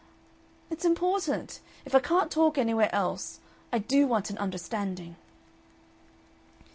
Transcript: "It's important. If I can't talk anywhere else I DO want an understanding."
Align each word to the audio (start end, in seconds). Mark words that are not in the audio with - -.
"It's 0.71 0.83
important. 0.83 1.59
If 1.85 1.93
I 1.93 1.99
can't 1.99 2.31
talk 2.31 2.57
anywhere 2.57 2.89
else 2.91 3.39
I 3.71 3.77
DO 3.77 4.07
want 4.07 4.31
an 4.31 4.37
understanding." 4.39 5.15